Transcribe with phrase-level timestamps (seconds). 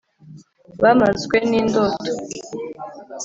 [0.81, 2.07] bamazwe n’indoto